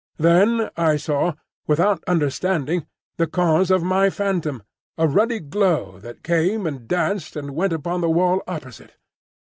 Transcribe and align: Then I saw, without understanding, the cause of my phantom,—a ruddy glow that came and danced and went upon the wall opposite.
Then 0.17 0.71
I 0.77 0.97
saw, 0.97 1.33
without 1.67 2.03
understanding, 2.07 2.87
the 3.17 3.27
cause 3.27 3.69
of 3.69 3.83
my 3.83 4.09
phantom,—a 4.09 5.07
ruddy 5.07 5.39
glow 5.39 5.99
that 5.99 6.23
came 6.23 6.65
and 6.65 6.87
danced 6.87 7.35
and 7.35 7.51
went 7.53 7.71
upon 7.73 8.01
the 8.01 8.09
wall 8.09 8.41
opposite. 8.47 8.93